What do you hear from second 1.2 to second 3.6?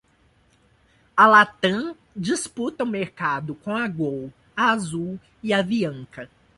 Latam disputa o mercado